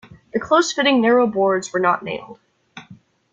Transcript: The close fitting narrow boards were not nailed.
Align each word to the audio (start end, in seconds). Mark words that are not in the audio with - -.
The 0.33 0.39
close 0.39 0.73
fitting 0.73 0.99
narrow 0.99 1.27
boards 1.27 1.71
were 1.71 1.79
not 1.79 2.01
nailed. 2.01 2.39